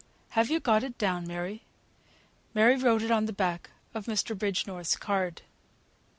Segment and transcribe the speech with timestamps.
[0.29, 1.61] Have you got it down, Mary?"
[2.55, 4.35] Mary wrote it on the back of Mr.
[4.35, 5.43] Bridgenorth's card.